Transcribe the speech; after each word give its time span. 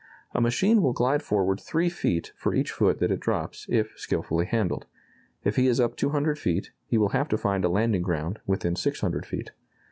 A 0.33 0.41
machine 0.41 0.81
will 0.81 0.93
glide 0.93 1.21
forward 1.21 1.61
3 1.61 1.87
feet 1.87 2.31
for 2.35 2.55
each 2.55 2.71
foot 2.71 2.97
that 2.97 3.11
it 3.11 3.19
drops, 3.19 3.67
if 3.69 3.93
skilfully 3.97 4.47
handled. 4.47 4.87
If 5.43 5.57
he 5.57 5.67
is 5.67 5.79
up 5.79 5.95
200 5.95 6.39
feet, 6.39 6.71
he 6.87 6.97
will 6.97 7.09
have 7.09 7.29
to 7.29 7.37
find 7.37 7.63
a 7.63 7.69
landing 7.69 8.01
ground 8.01 8.39
within 8.47 8.75
600 8.75 9.27
feet. 9.27 9.51